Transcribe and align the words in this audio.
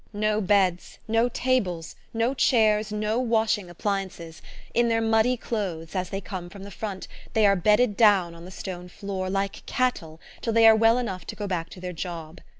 No 0.13 0.41
beds, 0.41 0.97
no 1.07 1.29
tables, 1.29 1.95
no 2.11 2.33
chairs, 2.33 2.91
no 2.91 3.19
washing 3.19 3.69
appliances 3.69 4.41
in 4.73 4.89
their 4.89 4.99
muddy 4.99 5.37
clothes, 5.37 5.93
as 5.93 6.09
they 6.09 6.19
come 6.19 6.49
from 6.49 6.63
the 6.63 6.71
front, 6.71 7.07
they 7.33 7.45
are 7.45 7.55
bedded 7.55 7.97
down 7.97 8.33
on 8.33 8.43
the 8.43 8.49
stone 8.49 8.89
floor 8.89 9.29
like 9.29 9.63
cattle 9.67 10.19
till 10.41 10.53
they 10.53 10.65
are 10.67 10.75
well 10.75 10.97
enough 10.97 11.27
to 11.27 11.35
go 11.35 11.45
back 11.45 11.69
to 11.69 11.79
their 11.79 11.93
job. 11.93 12.41